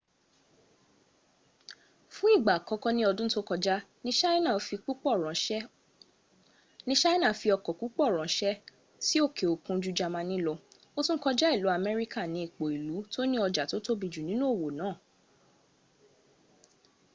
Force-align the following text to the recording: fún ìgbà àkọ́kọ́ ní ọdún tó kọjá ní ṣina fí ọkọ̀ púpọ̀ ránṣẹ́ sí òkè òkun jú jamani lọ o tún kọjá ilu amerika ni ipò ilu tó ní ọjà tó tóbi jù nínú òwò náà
fún 2.13 2.31
ìgbà 2.37 2.51
àkọ́kọ́ 2.59 2.91
ní 2.97 3.01
ọdún 3.11 3.31
tó 3.33 3.41
kọjá 3.49 3.75
ní 6.87 6.93
ṣina 6.99 7.29
fí 7.39 7.47
ọkọ̀ 7.55 7.73
púpọ̀ 7.79 8.07
ránṣẹ́ 8.17 8.61
sí 9.05 9.15
òkè 9.25 9.45
òkun 9.53 9.77
jú 9.83 9.91
jamani 9.97 10.37
lọ 10.45 10.53
o 10.97 10.99
tún 11.05 11.21
kọjá 11.23 11.47
ilu 11.55 11.67
amerika 11.79 12.19
ni 12.31 12.39
ipò 12.47 12.63
ilu 12.77 12.97
tó 13.13 13.21
ní 13.31 13.37
ọjà 13.45 13.63
tó 13.71 13.77
tóbi 13.85 14.05
jù 14.13 14.21
nínú 14.29 14.43
òwò 14.53 14.67
náà 14.79 14.95